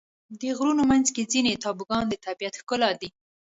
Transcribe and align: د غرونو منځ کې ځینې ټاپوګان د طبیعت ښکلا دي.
د 0.39 0.41
غرونو 0.57 0.83
منځ 0.91 1.07
کې 1.15 1.29
ځینې 1.31 1.59
ټاپوګان 1.63 2.05
د 2.09 2.13
طبیعت 2.25 2.53
ښکلا 2.61 2.91
دي. 3.01 3.09